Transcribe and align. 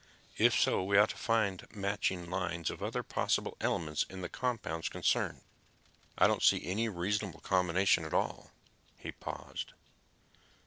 If 0.39 0.59
so, 0.59 0.83
we 0.83 0.97
ought 0.97 1.11
to 1.11 1.15
find 1.15 1.67
matching 1.71 2.27
lines 2.27 2.71
of 2.71 2.81
other 2.81 3.03
possible 3.03 3.55
elements 3.61 4.01
in 4.09 4.21
the 4.21 4.29
compounds 4.29 4.89
concerned. 4.89 5.41
I 6.17 6.25
don't 6.25 6.41
see 6.41 6.65
any 6.65 6.89
reasonable 6.89 7.41
combination 7.41 8.03
at 8.05 8.13
all." 8.15 8.49
He 8.97 9.11
paused. 9.11 9.73